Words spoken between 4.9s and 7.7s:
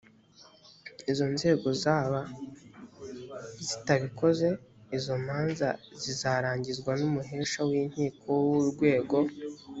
izo manza zizarangizwa n umuhesha